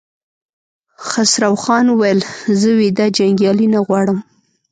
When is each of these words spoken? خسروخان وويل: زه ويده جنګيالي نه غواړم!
خسروخان 1.07 1.85
وويل: 1.89 2.19
زه 2.59 2.69
ويده 2.79 3.05
جنګيالي 3.17 3.67
نه 3.73 3.79
غواړم! 3.87 4.19